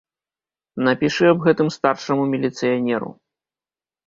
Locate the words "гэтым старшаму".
1.49-2.23